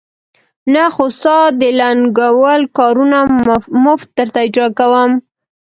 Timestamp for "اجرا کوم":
4.45-5.11